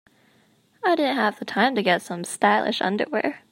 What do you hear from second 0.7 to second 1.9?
I didn't have time to